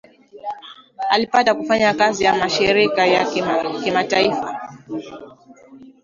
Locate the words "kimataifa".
3.83-4.61